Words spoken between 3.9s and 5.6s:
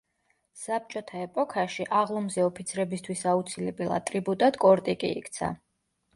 ატრიბუტად კორტიკი იქცა.